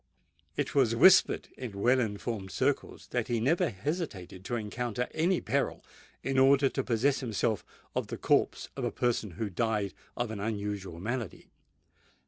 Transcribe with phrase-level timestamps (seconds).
[0.57, 5.85] It was whispered in well informed circles that he never hesitated to encounter any peril
[6.23, 7.63] in order to possess himself
[7.95, 11.51] of the corpse of a person who died of an unusual malady.